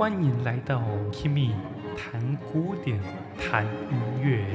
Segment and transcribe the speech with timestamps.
[0.00, 0.82] 欢迎来到
[1.12, 1.52] Kimi
[1.94, 2.98] 谈古典、
[3.38, 4.46] 谈音乐。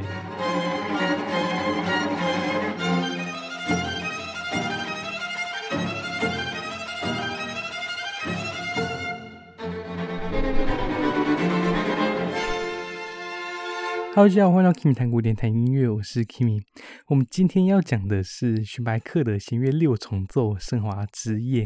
[14.16, 16.64] Hello，大家好，欢迎到 Kimi 谈古典、谈音乐，我是 Kimi。
[17.06, 21.66] 我们今天要讲的是荀白克的弦乐六重奏《升华之夜》。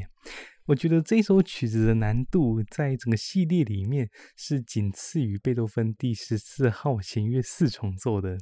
[0.69, 8.37] 我觉得这首曲子的难度在整个系列里面是仅次于贝多芬第十四号弦乐四重奏的，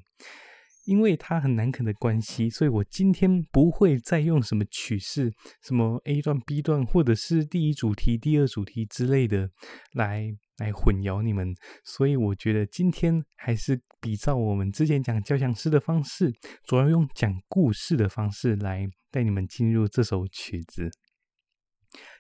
[0.84, 5.32] 因为它很难啃的关系，所以我今天不会再用什么曲式，
[5.64, 9.50] 什么 A 段、B 段，或者是第一主题、第二主题之类的
[9.94, 11.56] 来来混淆你们。
[11.86, 16.34] 所以我觉得今天还是比照我们之前讲交响诗的方式，
[16.66, 20.92] 主要用讲故事的方式来带你们进入这首曲子。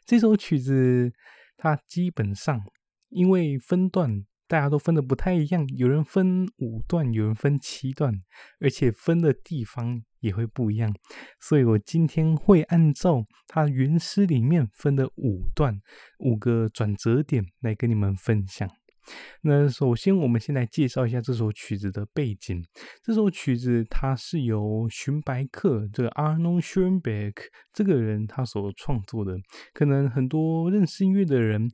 [0.07, 1.11] 这首曲子，
[1.57, 2.61] 它基本上
[3.09, 8.13] 因为分段大家都分的不太一样，有人分五段，有人分七段，
[8.61, 10.95] 而且分的地方也会不一样，
[11.41, 15.77] 所以我今天会按照它原诗里面分的五段，
[16.19, 18.69] 五个转折点来跟你们分享。
[19.41, 22.63] 那首先，我们先来介绍一下这首曲子的背景。
[23.03, 27.33] 这首曲子它是由荀白克这个 Arnold Schoenberg
[27.73, 29.37] 这个人他所创作的。
[29.73, 31.69] 可能很多认识音乐的人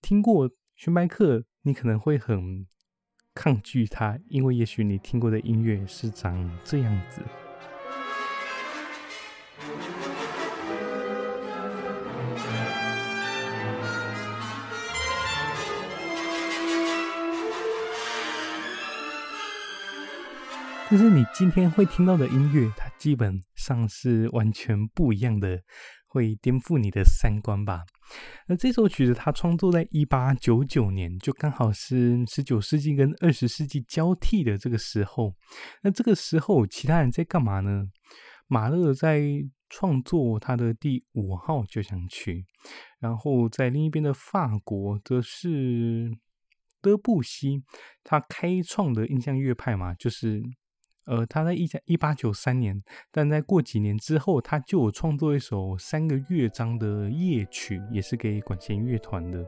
[0.00, 2.66] 听过寻白克，你可能会很
[3.34, 7.22] 抗拒他，因为也许你听过的音乐是长这样子。
[20.90, 25.60] 但是你今天会听到的音乐，它基本上是完全不一样的，
[26.08, 27.82] 会颠覆你的三观吧。
[28.46, 35.34] 那这首曲子它创作在一八九九年，就刚好是十九世纪跟二十世纪交替的这个时候。
[35.82, 37.84] 那这个时候，其他人在干嘛呢？
[38.46, 39.22] 马勒在
[39.68, 42.46] 创作他的第五号交响曲，
[42.98, 46.10] 然后在另一边的法国则是
[46.80, 47.62] 德布西，
[48.02, 50.42] 他开创的印象乐派嘛，就是。
[51.08, 52.80] 呃，他在一一八九三年，
[53.10, 59.42] 但在过几年之后，他就创作一首三个乐章的夜曲，也是给管弦乐团的。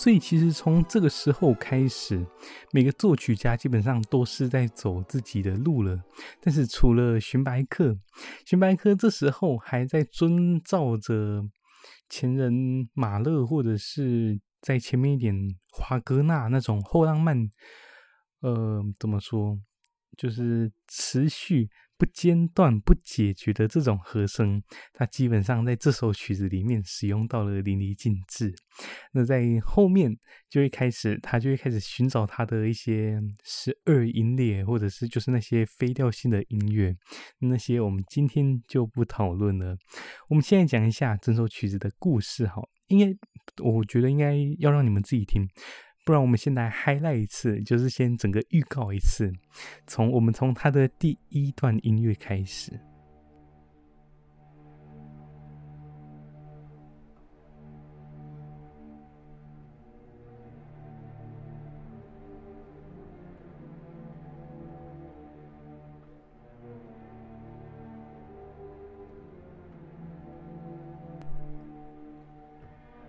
[0.00, 2.26] 所以，其实从这个时候开始，
[2.72, 6.02] 每个作曲家基本上都是在走自己的路了。
[6.40, 7.94] 但是，除了荀白克，
[8.46, 11.44] 荀白克这时候还在遵照着
[12.08, 15.34] 前人马勒，或者是在前面一点
[15.70, 17.50] 华格纳那种后浪漫，
[18.40, 19.60] 呃，怎么说，
[20.16, 21.68] 就是持续。
[22.00, 24.62] 不间断、不解决的这种和声，
[24.94, 28.54] 它基本上在这首曲子里面使用到了淋漓尽致。
[29.12, 30.16] 那在后面
[30.48, 36.96] 就会开始，他就会开始寻找他的一些十二音列，或者是就是那些非调性的音乐。
[37.40, 39.76] 那些我们今天就不讨论了。
[40.30, 43.14] 我们现在讲一下整首曲子的故事，哈，应该
[43.62, 45.46] 我觉得应该要让你们自己听。
[46.10, 49.32] 不然，我们先来 highlight 一次，就是先整个预告一次，
[49.86, 52.72] 从我们从它的第一段音乐开始。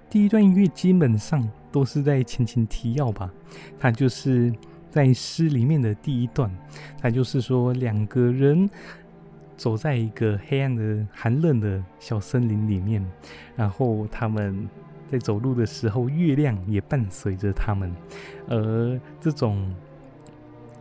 [0.07, 1.42] 第一段音乐基本上
[1.72, 3.32] 都是在前情提要吧，
[3.80, 4.54] 他就是
[4.90, 6.52] 在诗里面的第一段，
[7.00, 8.70] 他就是说两个人
[9.56, 13.06] 走在一个黑暗的、寒冷的小森林里面，
[13.56, 14.68] 然后他们
[15.08, 17.94] 在走路的时候，月亮也伴随着他们，
[18.48, 19.74] 而这种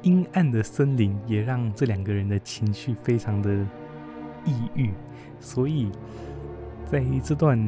[0.03, 3.53] 阴暗的森林也让这两个人的情绪非常的
[4.45, 4.91] 抑郁，
[5.39, 5.91] 所以
[6.87, 7.59] 在这段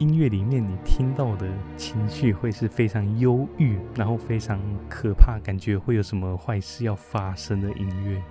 [0.00, 4.58] 音乐里面，你听到的情绪会是非常忧郁，然后非常
[4.88, 8.22] 可怕，感觉会有什么坏事要发生的音乐。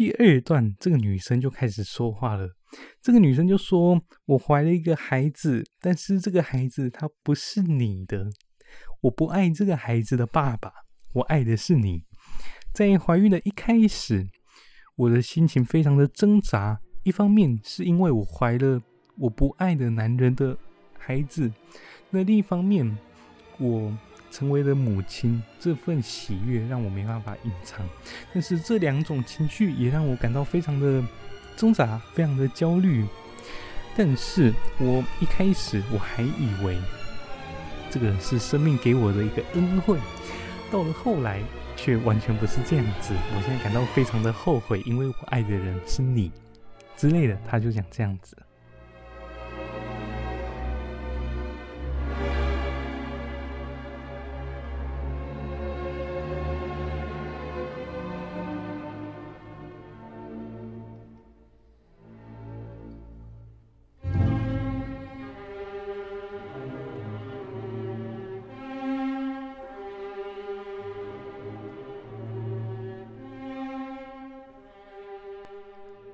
[0.00, 2.48] 第二段，这个女生就开始说话了。
[3.02, 8.30] 这个女生就说：“我怀了一个孩子，但是这个孩子他不是你的。
[9.02, 10.72] 我不爱这个孩子的爸爸，
[11.12, 12.04] 我爱的是你。
[12.72, 14.26] 在怀孕的一开始，
[14.96, 16.80] 我的心情非常的挣扎。
[17.02, 18.80] 一方面是因为我怀了
[19.18, 20.56] 我不爱的男人的
[20.98, 21.52] 孩子，
[22.08, 22.96] 那另一方面
[23.58, 23.94] 我。”
[24.30, 27.84] 成为了母亲，这份喜悦让我没办法隐藏，
[28.32, 31.02] 但是这两种情绪也让我感到非常的
[31.56, 33.04] 挣扎，非常的焦虑。
[33.96, 36.78] 但是我一开始我还以为
[37.90, 39.98] 这个是生命给我的一个恩惠，
[40.70, 41.42] 到了后来
[41.76, 43.12] 却完全不是这样子。
[43.34, 46.30] 我现在感到非常的后悔，因为我爱的人是你
[46.96, 48.36] 之类的，他就讲这样子。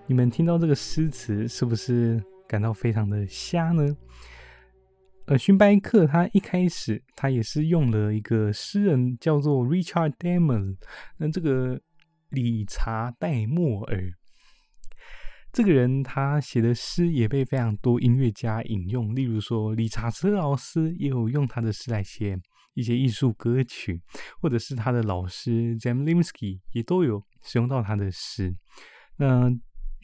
[0.08, 3.84] 你们听到这个诗词，是不是感到非常的瞎呢？
[5.26, 10.76] 呃，荀白克他一开始他也是用了一个诗人叫做 Richard Damel，
[11.16, 11.80] 那这个
[12.30, 14.12] 理查戴莫尔
[15.52, 22.38] 这个人他写的诗也被非常多音乐家引用，例如说理查斯老师也有用他的诗来写
[22.74, 24.00] 一些艺术歌曲，
[24.40, 28.54] 或者是他的老师 Zemlinsky 也都有使用到他的诗。
[29.16, 29.50] 那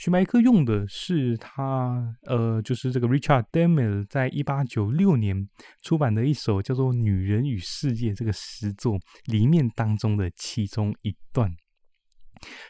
[0.03, 5.49] 徐白克用的是他，呃，就是这个 Richard Damel 在一八九六年
[5.81, 11.55] 出版的一首叫做《女人与世界》这个诗作里面当中的其中一段。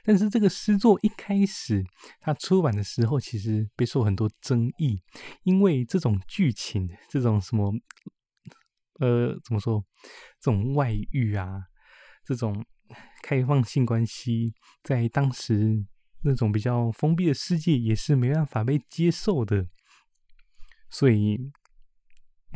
[0.05, 1.83] 但是这个诗作一开始
[2.21, 5.01] 他出版的时候，其实备受很多争议，
[5.45, 7.73] 因为这种剧情，这种什么，
[9.01, 9.83] 呃，怎么说，
[10.39, 11.63] 这种外遇啊，
[12.27, 12.63] 这种
[13.23, 14.53] 开放性关系，
[14.83, 15.87] 在当时。
[16.25, 19.67] 那种比较封闭的世界也是没办法被接受的，
[20.89, 21.51] 所以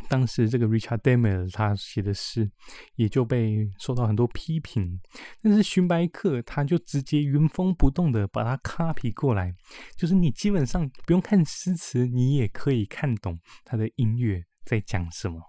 [0.09, 2.49] 当时这个 Richard Damel 他写的诗
[2.95, 5.01] 也就被受到很多批评。
[5.43, 9.53] 但是荀白克他就直接原封不动的把它 copy 过来，
[9.97, 15.41] 就是你基本上不用看诗词，你也可以看懂他的音乐在讲什么。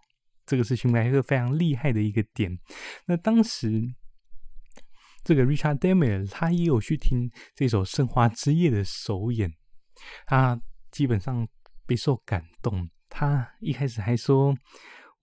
[0.45, 2.57] 这个是荀白克非常厉害的一个点。
[3.05, 3.83] 那当时。
[5.27, 9.51] 这个 Richard Damer 他也有去听这首《盛花之夜》的首演，
[10.25, 10.57] 他
[10.89, 11.45] 基本上
[11.85, 12.89] 备受感动。
[13.09, 14.55] 他一开始还说：“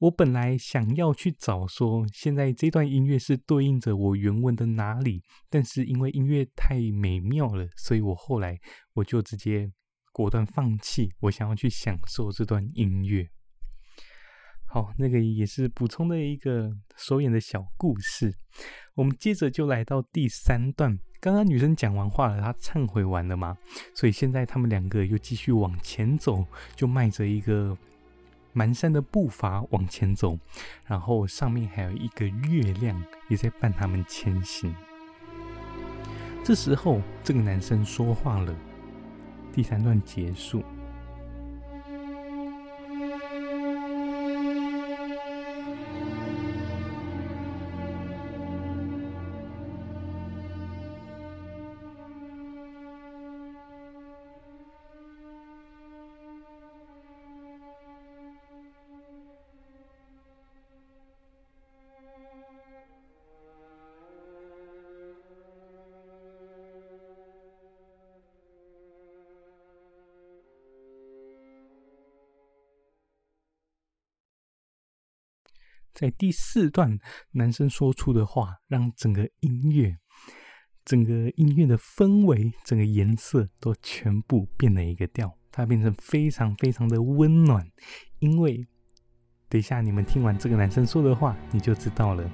[0.00, 8.58] 我本来想要去找说，现在这段音乐是对应着我原文的哪里，但是因为音乐太美妙了，所以我后来
[8.92, 9.72] 我就直接
[10.12, 13.26] 果断放弃，我想要去享受这段音乐。”
[14.74, 18.34] 好，那个也是补充的一个首演的小故事。
[18.94, 20.98] 我们接着就来到第三段。
[21.20, 23.56] 刚刚女生讲完话了，她忏悔完了嘛？
[23.94, 27.78] 所以现在他们两个又继续往前走，就迈着一个
[28.52, 30.36] 蹒跚的步伐往前走，
[30.84, 34.74] 然后上面还有一个月亮也在伴他们前行。
[36.42, 38.52] 这时候，这个男生说话了。
[39.52, 40.64] 第三段结束。
[75.94, 76.98] 在第四段，
[77.30, 79.96] 男生说出的话，让整个音乐、
[80.84, 87.64] 整个音乐的氛围、整个颜色都全部变了一个调，它变成非常非常的温暖。
[88.18, 88.66] 因为
[89.48, 92.28] 等一下你们听完这个男生说的话，你就知道了。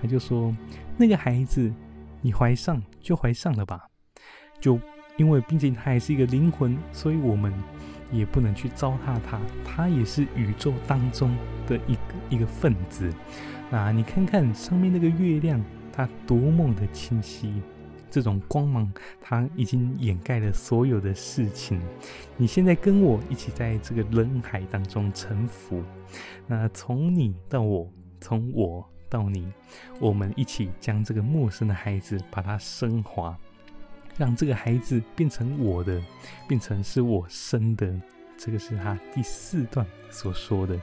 [0.00, 0.56] 他就说
[0.96, 1.72] ：“那个孩子，
[2.20, 3.80] 你怀上就怀上了吧，
[4.60, 4.78] 就
[5.16, 7.52] 因为毕竟他还是一个灵魂，所以我们
[8.12, 11.34] 也不能去糟蹋它，它也是宇宙当中
[11.66, 12.00] 的一个
[12.30, 13.12] 一个分子。
[13.70, 15.60] 那你看看上面那个月亮，
[15.92, 17.60] 它多么的清晰。”
[18.12, 18.92] 这种光芒，
[19.22, 21.80] 它已经掩盖了所有的事情。
[22.36, 25.82] 你现在跟我一起在这个人海当中沉浮，
[26.46, 27.90] 那从你到我，
[28.20, 29.50] 从我到你，
[29.98, 33.34] 我们一起将这个陌生的孩子把它升华，
[34.16, 36.02] 让这个孩子变成我的，
[36.46, 37.92] 变成是我生的。
[38.38, 40.76] 这个是他第四段所说的，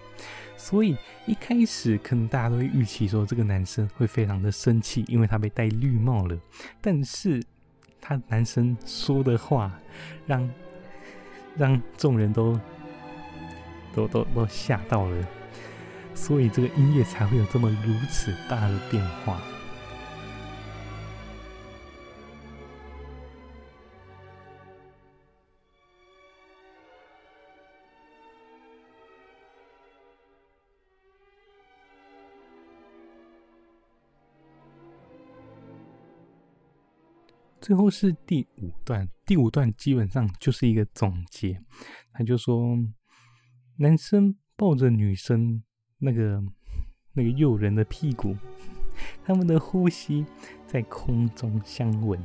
[0.55, 0.95] 所以
[1.25, 6.39] 一开始可能大家都会预期说这个男生会非常的生气，因为他被戴绿帽了。
[6.79, 7.43] 但是
[7.99, 9.77] 他男生说的话
[10.25, 10.49] 让
[11.57, 12.57] 让众人都
[13.93, 15.27] 都都都吓到了，
[16.13, 19.41] 所以这个音乐才会有这么如此大的变化。
[37.61, 41.61] 最后是第五段，第五段基本上就是一个总结。
[42.13, 42.77] 他就说，
[43.77, 45.61] 男生抱着女生
[45.97, 46.41] 那个
[47.13, 48.35] 那个诱人的屁股，
[49.23, 50.25] 他们的呼吸
[50.65, 52.17] 在空中相吻，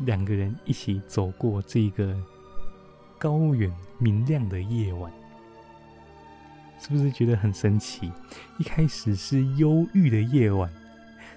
[0.00, 2.20] 两个人一起走过这个
[3.18, 5.12] 高原明亮的夜晚，
[6.80, 8.12] 是不是觉得很神奇？
[8.58, 10.72] 一开始是忧郁的夜晚，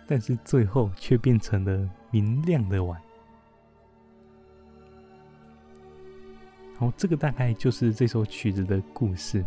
[0.07, 3.01] 但是最后却变成了明亮的晚。
[6.73, 9.43] 然后这个大概就是这首曲子的故事。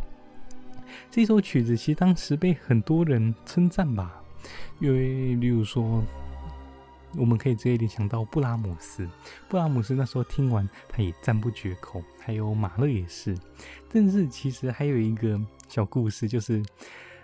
[1.11, 4.21] 这首曲子其实当时被很多人称赞吧，
[4.81, 6.03] 因为例如说，
[7.17, 9.09] 我们可以直接联想到布拉姆斯。
[9.49, 12.03] 布拉姆斯那时候听完，他也赞不绝口。
[12.19, 13.37] 还有马勒也是。
[13.93, 16.61] 但是其实还有一个小故事，就是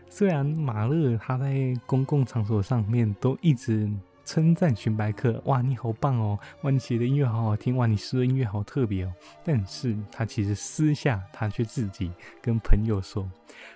[0.08, 3.90] 虽然马勒他在公共场所上面都一直。
[4.24, 6.38] 称赞寻白客，哇，你好棒哦！
[6.62, 9.12] 哇，你写的音乐好好听，哇，你说的音乐好特别哦。
[9.44, 12.10] 但是他其实私下，他却自己
[12.40, 13.28] 跟朋友说，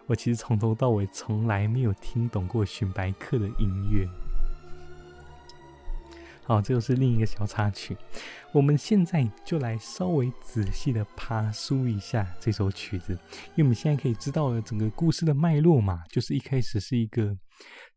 [0.06, 4.08] 我其实从头到尾从来没有听懂过寻白客的音乐。
[6.44, 7.96] 好，这就是另一个小插曲。
[8.52, 13.12] 我们现在就来稍微仔细的爬梳一下这首曲子，
[13.56, 17.36] 因为我们现在可以知道了整个故事的脉络嘛，就是一开始是一个。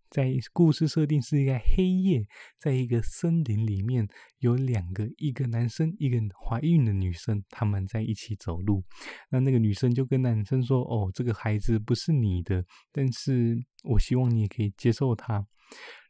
[0.09, 2.25] 在故事设定是一个黑夜，
[2.57, 4.07] 在一个森林里面，
[4.39, 8.83] 有两个，一个男生，一个怀孕的女生，他们在一起走路。
[9.29, 15.45] 那那个女生就跟男生说：“哦，这个孩子不是你的，但是我希望你也可以接受他。”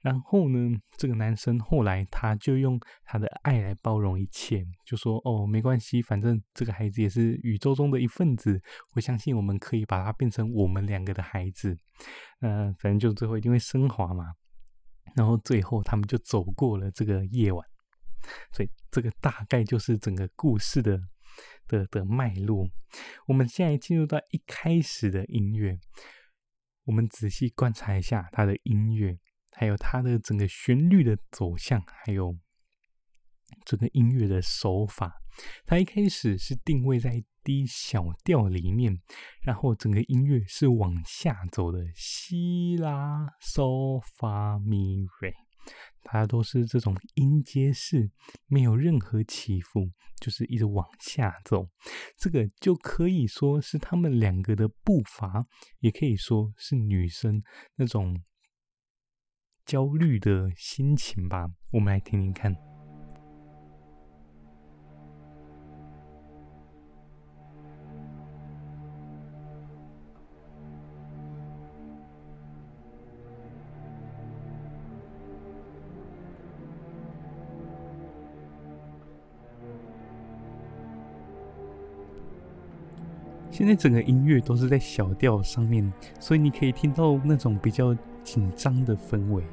[0.02, 0.58] 然后呢，
[0.98, 8.62] 这个男生后来他就用他的爱来包容一切，就说：“哦，没关系，反正这个孩子也是宇宙中的一份子，
[8.96, 11.78] 我相信我们可以把他变成我们两个的孩子。”
[12.40, 14.34] 呃，反正就最后一定会升华嘛。
[15.16, 17.68] 然后最后他们就走过了这个夜晚，
[18.54, 20.98] 所以这个大概就是整个故事的
[21.68, 22.66] 的的脉络。
[23.28, 25.78] 我们现在进入到一开始的音乐，
[26.86, 29.18] 我们仔细观察一下他的音乐。
[29.60, 32.34] 还有它的整个旋律的走向，还有
[33.66, 35.22] 整个音乐的手法。
[35.66, 38.98] 它一开始是定位在 D 小调里面，
[39.42, 45.34] 然后整个音乐是往下走的，西拉嗦发咪瑞，
[46.04, 48.10] 它都是这种音阶式，
[48.48, 51.68] 没有任何起伏，就是一直往下走。
[52.18, 55.46] 这个就可以说是他们两个的步伐，
[55.80, 57.44] 也可以说是女生
[57.76, 58.24] 那种。
[59.70, 62.56] 焦虑的心情吧，我们来听听看。
[83.52, 89.44] 现在整个音乐都是在小调上面，所以你可以听到那种比较紧张的氛围。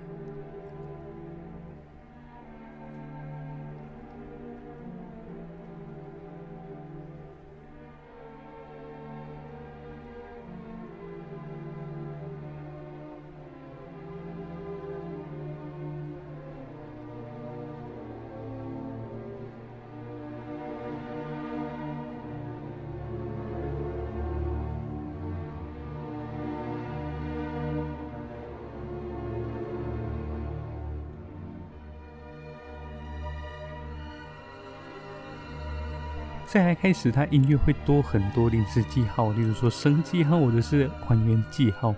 [36.56, 41.94] 再来开始，它音乐会多很多临时记号，例如说升记号或者是还原记号，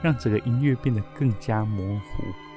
[0.00, 2.47] 让整个音乐变得更加模糊。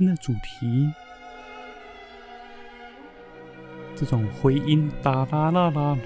[0.00, 0.90] 新的主题，
[3.94, 5.98] 这种回音哒啦啦啦啦，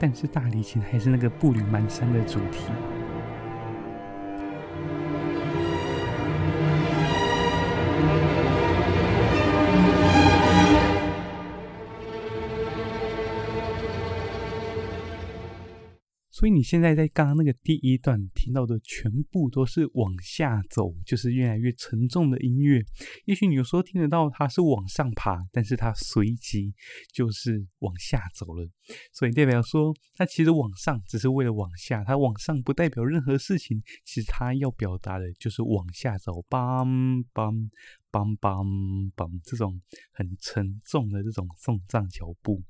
[0.00, 2.72] 但是大提琴还是那个步履蹒跚的主题。
[16.42, 22.82] 所以你现在在刚刚那个第一段听到的全部都是往下走，就是越来越沉重的音乐。
[23.26, 26.74] 也许你有时候听得到它是往上爬，但是它随即
[27.14, 28.68] 就是往下走了。
[29.12, 33.82] 所以代表说，它其实往上只是为了往下，它往上不代表任何事情。
[34.04, 37.70] 其实它要表达的就是往下走，bang bang
[38.10, 39.80] bang bang bang 这种
[40.12, 42.62] 很沉重的这种送葬脚步。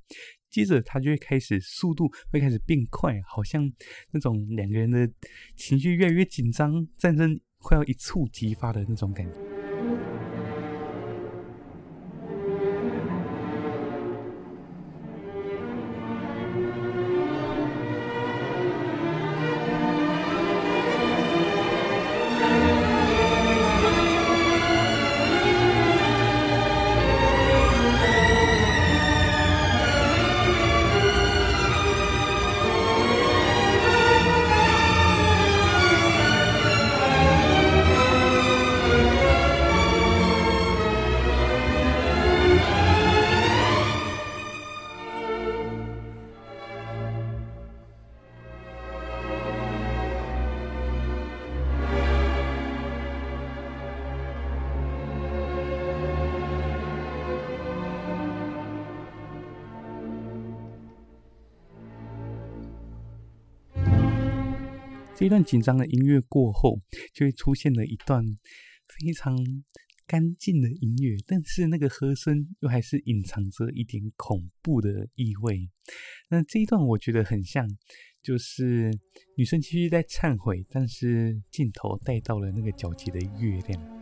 [0.50, 3.72] 接着，他就会开始速度会开始变快，好像
[4.10, 5.10] 那种两个人的
[5.56, 9.61] 情绪越来越紧张，战争快要一触即发的那种感觉。
[65.22, 66.80] 这一段紧张的音乐过后，
[67.14, 68.24] 就会出现了一段
[68.88, 69.38] 非常
[70.04, 75.70] 干净的音乐，但是那个和声又还是隐藏着一点恐怖的意味。
[76.28, 77.64] 那这一段我觉得很像，
[78.20, 78.90] 就是
[79.36, 84.01] 女生继续在忏悔，但是镜头带到了那个皎洁的月亮。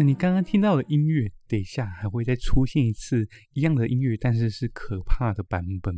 [0.00, 5.94] 那你刚刚听到的音乐，等一下还会再出现一次一样的音乐，但是是可怕的版本。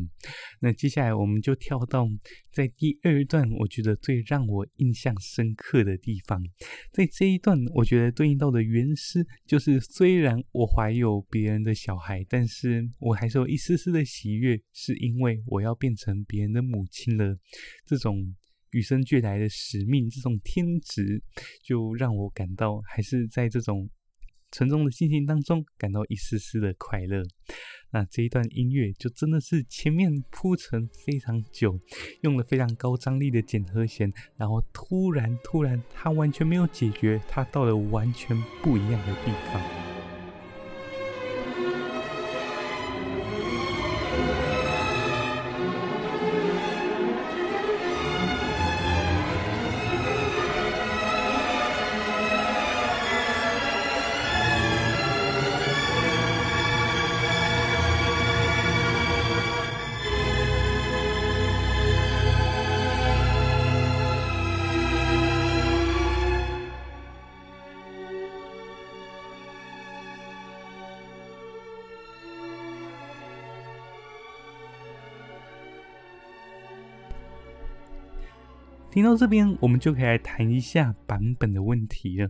[0.61, 2.09] 那接下来我们就跳到
[2.51, 6.43] 在第二段，我觉得最让我印象深刻的地方。
[6.91, 17.39] 在这一段，我觉得对应到的原诗就是：虽然我怀有别人的小孩，但是我还是有一丝丝的喜悦，是因为我要变成别人的母亲了。
[17.87, 18.35] 这种。
[18.73, 21.23] 与生俱来的使命，这种天职，
[21.63, 23.89] 就让我感到还是在这种
[24.51, 27.23] 沉重的心情当中，感到一丝丝的快乐。
[27.91, 31.79] 那这一段音乐就真的是前面铺陈非常久，
[32.23, 39.92] 用了非常高张力的减和弦，然后突然突然，它完全没有解决，它到了完全不一样的地方。
[79.03, 82.29] 到这边，我们就可以来谈一下版本的问题了。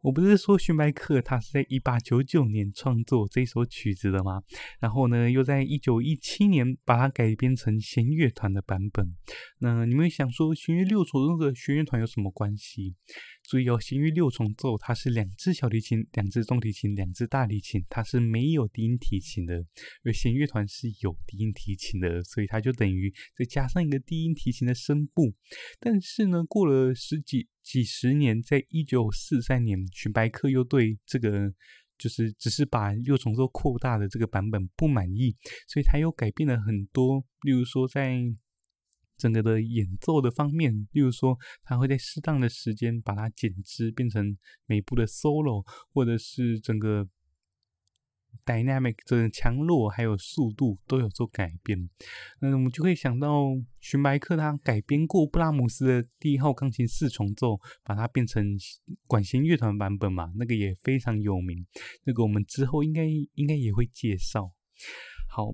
[0.00, 4.40] 我不是说荀白克他是在一八九九年创作这首曲子的吗？
[4.78, 9.16] 然后呢，又在一九一七年把它改编成弦乐团的版本。
[9.58, 12.94] 那你们想说弦乐六重奏和弦乐团有什么关系？
[13.42, 19.64] 注意哦，弦乐六重奏它是两只小提琴、两只中提琴、两只大提琴，它是没有低音提琴的。
[20.04, 25.34] 而弦乐团是有低音提琴的，所以它就等于再加上一个低音提琴的声部。
[25.80, 31.52] 但是呢，过了十几几十年，在一九四三年，荀白克又对这个
[31.98, 35.36] 就是只是把六重奏扩大的这个版本不满意，
[35.68, 37.22] 所以他又改变了很多。
[37.42, 38.22] 例如说，在
[39.18, 47.06] 整个的演奏的方面，例如说，他会在适当的时间把它剪枝，变成每部的 solo，或者是整个。
[48.44, 51.88] Dynamic 这个强弱还有速度都有做改变，
[52.40, 53.46] 那我们就可以想到
[53.80, 58.44] 荀白克他改编过布拉姆斯的第一号钢琴四重奏，把它变成
[59.06, 61.66] 管弦乐团版本嘛，那个也非常有名。
[62.04, 64.52] 那个我们之后应该应该也会介绍。
[65.28, 65.52] 好，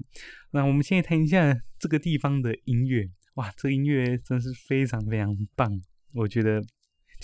[0.51, 3.11] 那我们现在谈一下这个地方的音乐。
[3.35, 5.81] 哇，这个音乐真是非常非常棒，
[6.12, 6.64] 我觉得。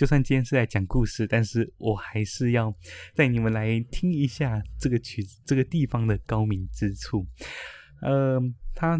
[0.00, 2.74] 就算今天是在讲故事，但是我还是要
[3.14, 7.26] 带你们来听一下这个曲子这个地方的高明之处。
[8.00, 8.40] 呃，
[8.74, 8.98] 它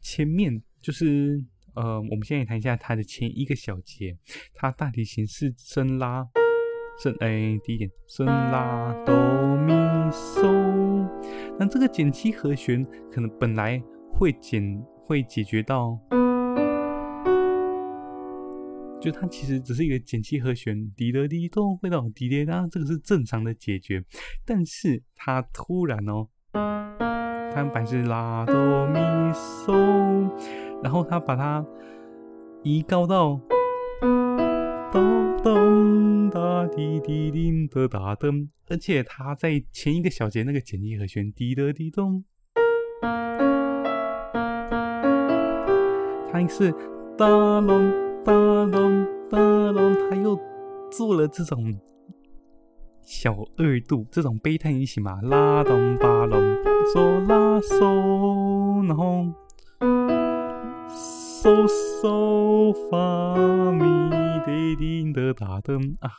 [0.00, 4.16] 前面就是呃，我们现在谈一下它的前一个小节，
[4.54, 6.26] 它大提琴是升拉
[7.02, 9.14] 升，哎，第一点升拉哆
[9.58, 9.74] 咪
[10.10, 11.06] 嗦，
[11.58, 13.78] 那这个减七和弦可能本来
[14.14, 16.00] 会减会解决到。
[19.00, 24.04] 就它其实只是一个减七和弦，滴的滴咚，会到滴滴答，这个是正常的解决。
[24.44, 29.00] 但是它突然哦，它本是拉哆咪
[29.32, 30.30] 嗦，
[30.82, 31.64] 然后它把它
[32.62, 33.40] 移高到
[34.92, 42.22] 咚咚哒滴滴叮的哒噔，而且它在前一个小节那个减七和弦滴的滴咚，
[46.30, 46.70] 它是
[47.16, 48.09] 哒隆。
[48.22, 49.38] 哒隆哒
[49.72, 50.38] 隆，他又
[50.90, 51.80] 做了这种
[53.02, 56.38] 小二度，这种悲叹音型嘛，拉咚巴隆
[56.94, 59.24] 嗦拉嗦，然后
[61.40, 61.66] 嗦
[62.02, 64.10] 嗦发咪
[64.44, 66.10] 滴滴的大灯啊！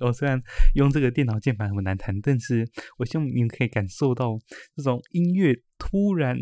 [0.00, 0.40] 我虽然
[0.74, 2.66] 用这个电脑键盘很难弹，但是
[2.96, 4.38] 我希望你们可以感受到
[4.74, 6.38] 这种音乐突然。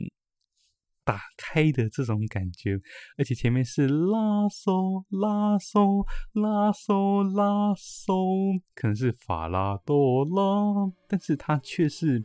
[1.09, 2.79] 打开的这种感觉，
[3.17, 12.23] 而且前面是拉嗦拉嗦拉嗦拉嗦，可能是法拉多拉，但是它却是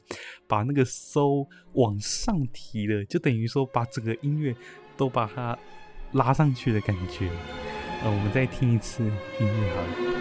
[0.50, 4.54] 把那个嗦往上提了，就等于说把整个音乐
[4.98, 5.58] 都把它
[6.12, 7.30] 拉上去的感觉。
[8.04, 10.13] 呃，我们再听一次音乐好了。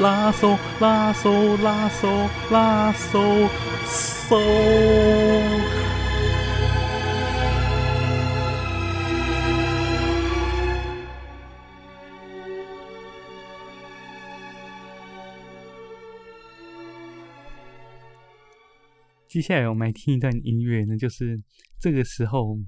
[0.00, 3.48] 拉嗦拉嗦拉嗦拉嗦
[3.84, 4.38] 嗦。
[19.26, 21.36] 接下来我们来听一段音乐，那就是
[21.80, 22.58] 这个时候。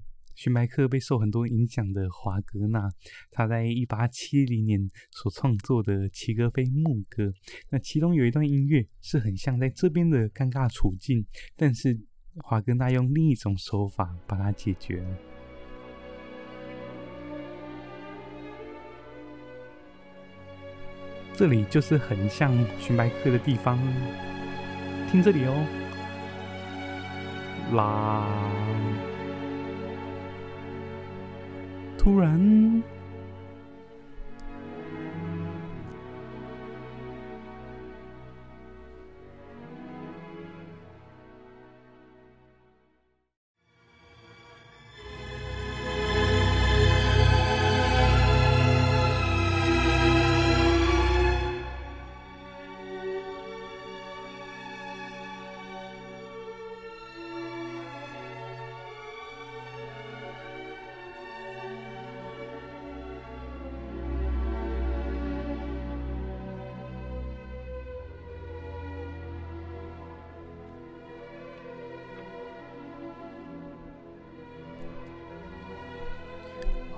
[0.40, 2.88] 荀白克被受很多影响的华格纳，
[3.30, 7.24] 他在一八七零年所创作的《齐格菲牧歌》，
[7.68, 11.26] 那其中有一段音乐是很像在这边的尴尬处境，
[11.58, 11.94] 但是
[12.36, 15.18] 华格纳用另一种手法把它解决了。
[21.34, 23.78] 这里就是很像荀白克的地方，
[25.10, 25.66] 听这里哦，
[27.74, 29.09] 啦。
[32.00, 32.99] 突然。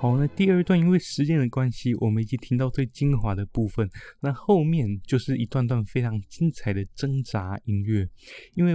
[0.03, 3.89] 好，那第二段因为时间的关系，我们已经听到最精华的部分。
[4.19, 8.05] 那后面就是一段段非常精彩的挣扎音乐。
[8.53, 8.73] 因为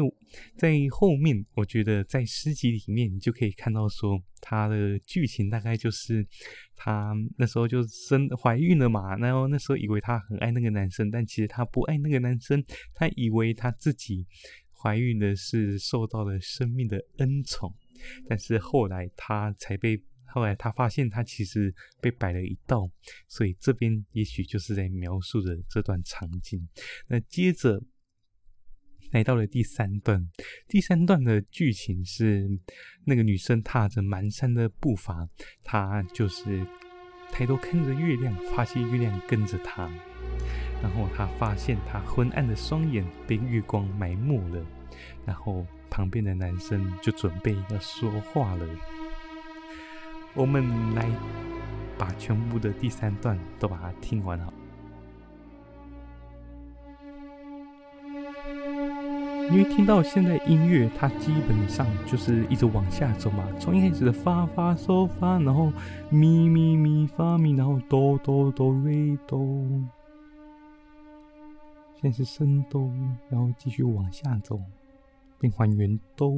[0.57, 6.27] 在后面，我觉得在诗集里面，你就可以看到说，他的剧情大概就是，
[6.75, 12.65] 他那时候就生怀孕了嘛，然后那时候以为他很爱那个男生，但其实他不爱那个男生，
[12.95, 14.27] 他以为他自己
[14.73, 17.71] 怀孕的是受到了生命的恩宠，
[18.27, 20.03] 但是后来他才被。
[20.29, 22.89] 后来他发现他其实被摆了一道，
[23.27, 26.69] 所以这边也许就是在描述着这段场景。
[27.07, 27.83] 那接着
[29.13, 30.29] 来到了第三段，
[30.69, 32.47] 第三段的剧情是
[33.05, 35.27] 那个女生踏着蹒跚的步伐，
[35.65, 36.67] 她就是
[37.33, 39.91] 抬头看着月亮，发现月亮跟着她，
[40.83, 44.67] 然后她发现她昏暗的双眼被月光埋没了，
[45.25, 48.69] 然后旁边的男生就准备要说话了。
[50.39, 51.05] 我们来
[51.99, 54.53] 把全部的第三段都把它听完好。
[59.51, 65.73] 因为听到现在音乐，它基本上就是一直往下走嘛，从一开始的发发嗦发，然后
[66.11, 69.41] 咪咪咪发咪，然后哆哆哆瑞哆，
[72.01, 72.93] 现在是升哆，
[73.29, 74.61] 然后继续往下走，
[75.41, 76.33] 变还原哆。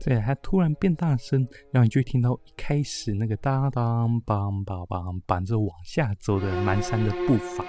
[0.00, 7.64] 对，它突然变大声，然后你就听到一开始那个当当梆梆梆，伴着往下走的蹒跚的步伐。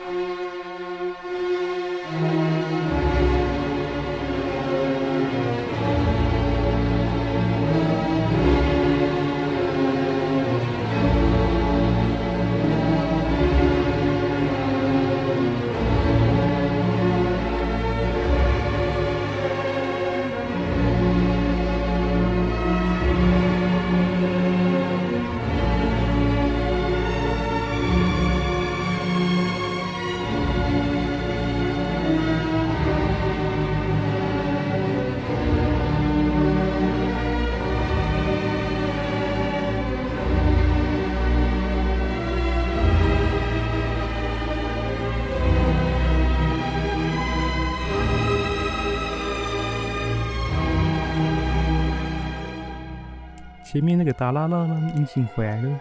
[53.71, 54.91] 前面那个达拉拉呢？
[54.95, 55.79] 已经回来了。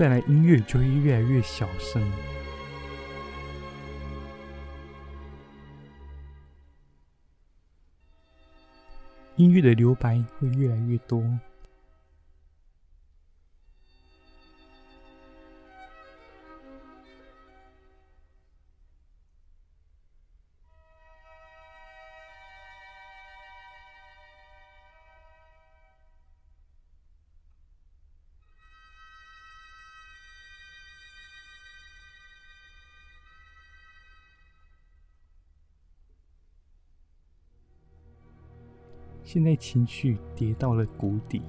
[0.00, 2.02] 再来，音乐就会越来越小声，
[9.36, 11.22] 音乐的留白会越来越多。
[39.32, 41.40] 现在情绪跌到了谷底。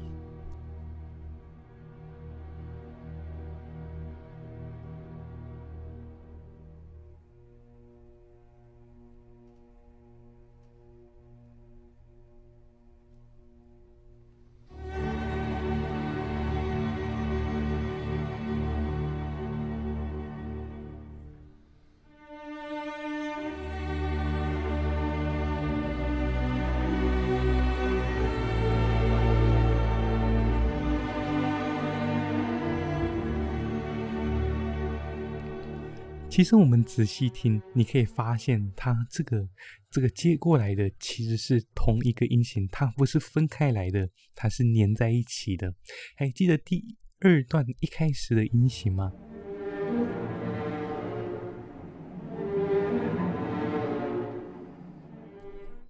[36.31, 39.45] 其实我们仔细听，你可以发现，它这个
[39.89, 45.75] 这个接过来的其实是同一个音型，它不是分开来的，它是连在一起的。
[46.15, 49.11] 还记得第二段一开始的音型吗？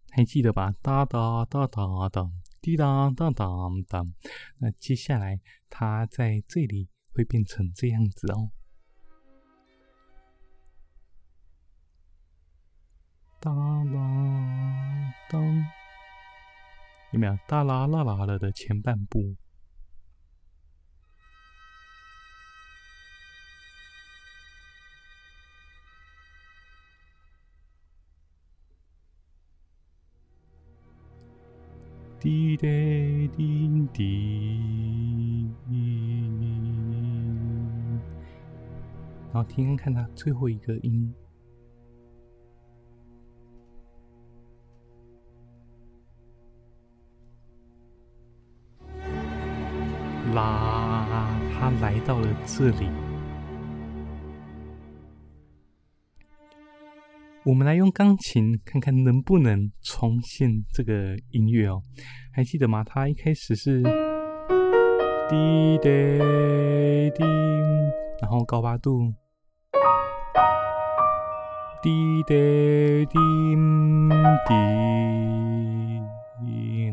[0.09, 0.73] 还记得吧？
[0.81, 3.45] 哒哒哒哒哒，滴答哒哒
[3.87, 4.03] 哒。
[4.57, 8.49] 那接下来，它在这里会变成这样子哦。
[13.43, 15.43] 哒啦当，
[17.09, 17.35] 有没有？
[17.47, 19.35] 哒啦啦啦了的前半部。
[32.19, 32.67] 滴答
[33.35, 35.49] 滴滴，
[39.33, 41.11] 然后听听看它最后一个音，
[50.33, 52.89] 啦，他来到了这里。
[57.43, 61.81] 我们来用钢琴看看能不能重现这个音乐哦，
[62.31, 62.83] 还记得吗？
[62.83, 63.81] 它一开始是
[65.27, 65.89] 滴答
[67.15, 67.23] 滴，
[68.21, 69.11] 然后高八度
[71.81, 72.35] 滴答
[73.09, 73.17] 滴
[74.47, 74.53] 滴，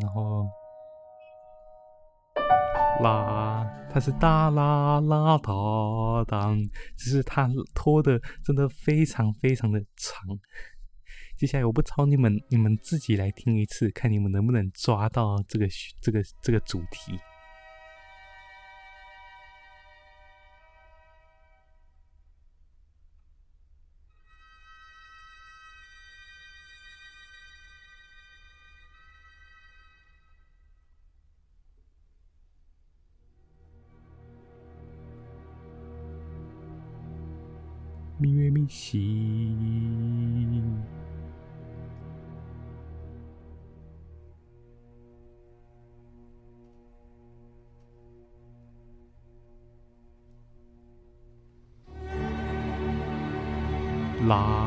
[0.01, 0.47] 然后
[3.01, 3.67] 啦。
[3.91, 5.53] 它是哒啦啦哒
[6.27, 6.63] 当，
[6.97, 10.23] 只是它拖的真的非常非常的长。
[11.37, 15.67] 接下来我不抄你们，你们自己来听一次，看你们能不能抓到这个
[16.01, 17.19] 这个这个主题。
[38.21, 38.99] 咪咪咪西，
[54.27, 54.58] 啦。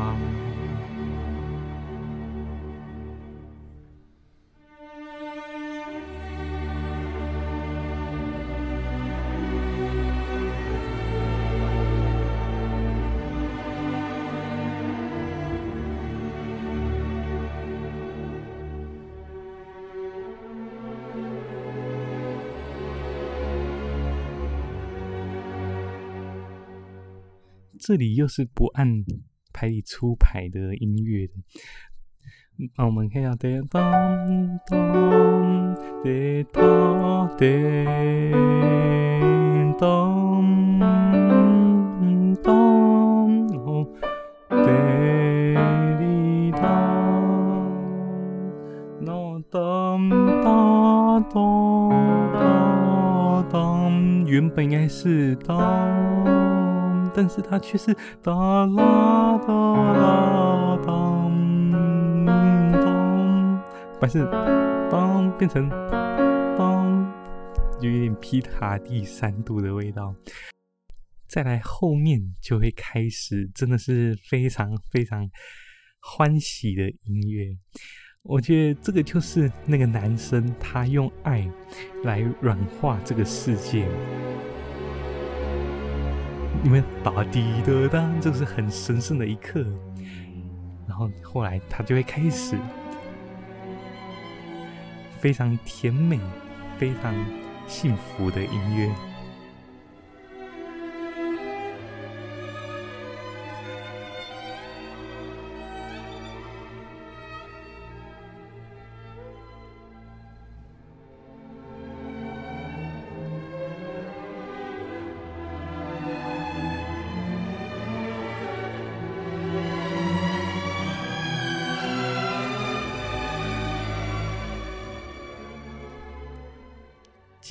[27.91, 29.03] 这里又是不按
[29.51, 31.33] 牌理出牌的音乐的，
[32.77, 33.81] 那我们看一下，噔噔
[34.65, 35.75] 噔，
[36.05, 37.27] 噔噔
[39.77, 39.83] 噔
[41.99, 42.47] 噔噔，
[43.51, 43.85] 然后
[44.49, 44.55] 噔
[45.99, 46.61] 哩哒，
[49.01, 50.09] 然后噔
[50.41, 51.35] 哒哒
[52.39, 52.39] 哒
[53.51, 53.59] 哒，
[54.27, 56.00] 原本应该是哒。
[57.13, 59.53] 但是它却是哒啦哒
[59.93, 61.31] 啦当
[62.73, 63.63] 当，
[63.99, 64.25] 但是
[64.89, 65.69] 当变成
[66.57, 67.11] 当，
[67.79, 70.15] 就有点劈塔第三度的味道。
[71.27, 75.29] 再来后面就会开始，真的是非常非常
[76.01, 77.57] 欢喜的音乐。
[78.23, 81.49] 我觉得这个就是那个男生他用爱
[82.03, 83.87] 来软化这个世界。
[86.63, 89.65] 你们打滴的当，这是很神圣的一刻。
[90.87, 92.55] 然后后来他就会开始
[95.19, 96.19] 非常甜美、
[96.77, 97.15] 非常
[97.67, 99.10] 幸福的音乐。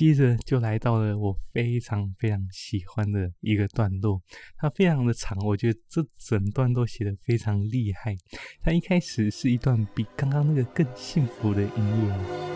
[0.01, 4.19] 接着就来到了我非常非常喜欢的一个段落，
[4.57, 8.17] 它非常的长，我觉得这整段都写得非常厉害。
[8.63, 12.50] 它一开始是一段比刚刚那个更幸福的音乐。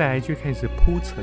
[0.00, 1.22] 再来就开始铺陈，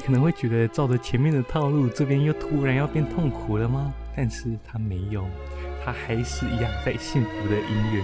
[0.00, 3.92] 可能会觉得照着前面的套路，这边又突然要变痛苦了吗？
[4.16, 5.24] 但是它没有，
[5.84, 8.02] 它还是一样在幸福的音乐。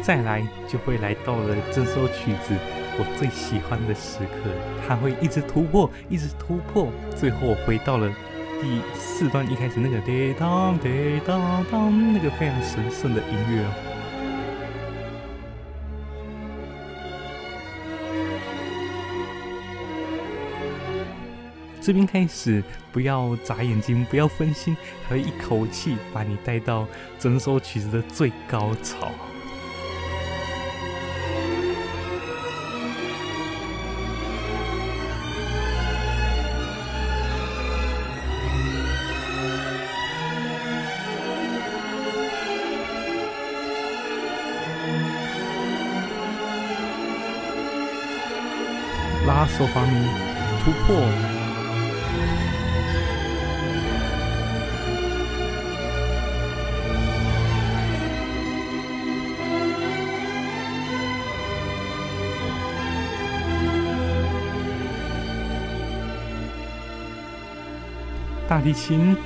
[0.00, 2.54] 再来就会来到了这首曲子
[2.96, 4.50] 我最喜欢的时刻，
[4.86, 8.08] 它会一直突破，一直突破，最后回到了
[8.60, 13.87] 第四段一开始那个滴当滴当当那个非常神圣的音乐哦。
[21.88, 22.62] 这边开始，
[22.92, 26.86] 不要眨眼睛，不要分心，它会一口气把你带到
[27.18, 29.10] 整首曲子的最高潮。
[68.60, 69.16] 提琴，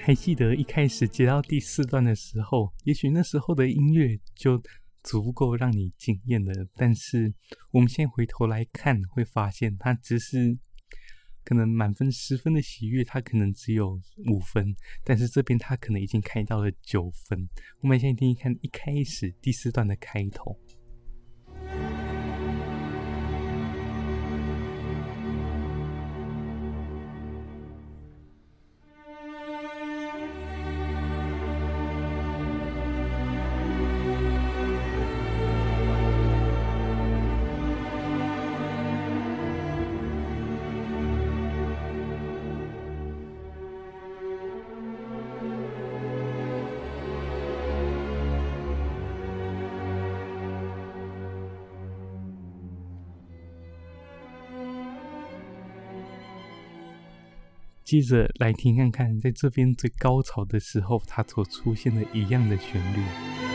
[0.00, 4.60] 还记得一开始接到第四段的时候，也许那时候的音乐就。
[5.02, 7.32] 足够让你惊艳的，但是
[7.70, 10.58] 我们现在回头来看，会发现它只是
[11.44, 17.48] 可能满分十分的喜悦，它可能只有五分，但是这边它可能已经开到了九分。
[17.80, 20.58] 我们先听一看一开始第四段的开头。
[57.88, 63.47] 接着来听看看，在这边最高潮的时候，它所出现的一样的旋律。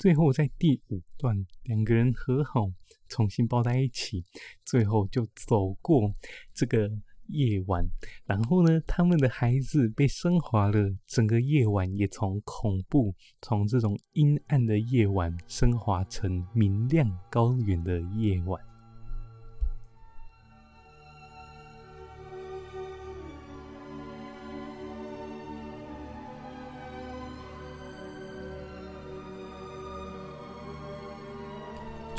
[0.00, 2.70] 最后在第五段，两个人和好，
[3.06, 4.24] 重新抱在一起，
[4.64, 6.10] 最后就走过
[6.54, 6.90] 这个
[7.26, 7.84] 夜晚。
[8.24, 18.69] 然后呢，他们的孩子被升华了，整个夜晚也从恐怖，从这种阴暗的夜晚升华成明亮高远的夜晚。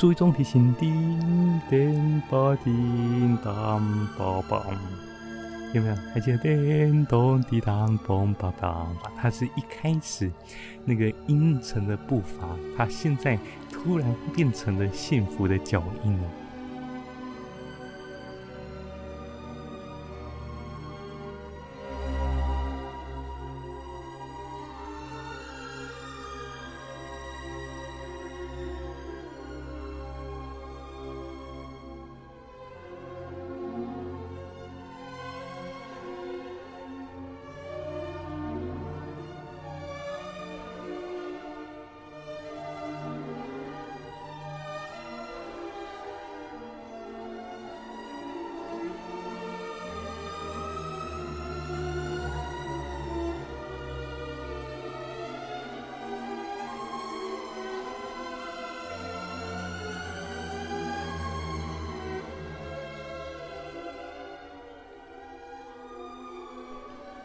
[0.02, 3.80] 注意中提醒，叮叮吧叮当
[4.18, 4.60] 吧梆，
[5.72, 5.94] 有没有？
[6.12, 8.84] 还记得叮咚滴当梆吧梆？
[9.16, 10.28] 它是一开始
[10.84, 13.38] 那个阴沉的步伐，它现在
[13.70, 16.24] 突然变成了幸福的脚印了。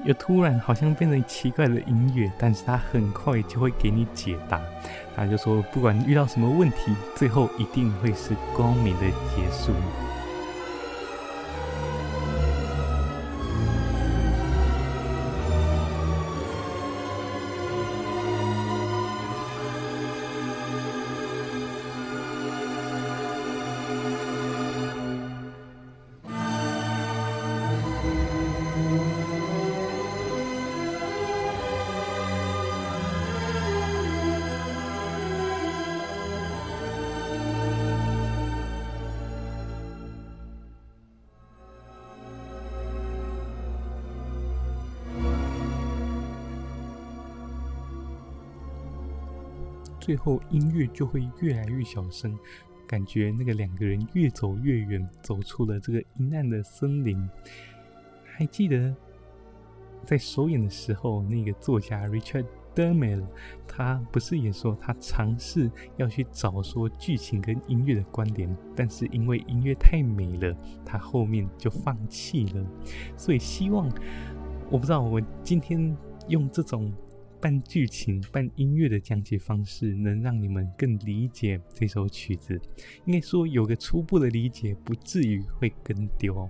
[0.07, 4.61] 又突然好像变成奇怪的音乐，但是他很快就会给你解答。
[5.13, 9.73] 他就说，不管遇到什么问题，最后一定会是光明的结束。
[50.07, 52.33] 最后音乐就会越来越小声，
[52.87, 57.29] 感觉那个两个人越走越远，走出了这个阴暗的森林。
[58.23, 58.95] 还记得
[60.05, 63.21] 在首演的时候，那个作家 Richard Demel，
[63.67, 70.55] 他不是也说他尝试要去找说剧情跟音乐的关联，但是因为音乐太美了，
[70.85, 72.65] 他后面就放弃了。
[73.17, 73.91] 所以希望，
[74.71, 75.93] 我不知道我今天
[76.29, 76.93] 用这种。
[77.39, 82.59] 半剧情半音乐的讲解方式，能让你们更理解这首曲子。
[83.05, 86.49] 应该说有个初步的理解，不至于会跟丢。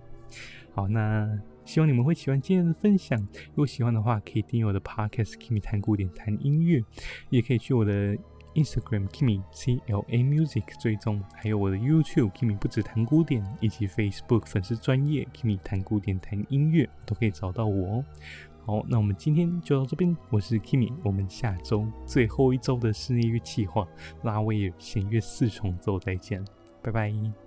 [0.73, 1.27] 好，那
[1.65, 3.19] 希望你们会喜欢今天的分享。
[3.49, 6.81] 如果喜欢的话，可以订阅我的 Podcast Kimi 谈古典谈音乐，
[7.29, 8.15] 也可以去我的
[8.53, 18.05] Instagram Kimi C L A Music 追踪，还有我的 YouTube Kimi 不止谈古典，以及 Facebook 粉丝专业 Kimi 谈古典谈音乐，都可以找到我哦。
[18.67, 20.13] 好，那我们今天就到这边。
[20.29, 23.87] 我是 Kimi，我们下周最后一周的室内乐计划
[24.23, 26.43] 拉威尔弦乐四重奏再见，
[26.83, 27.46] 拜拜。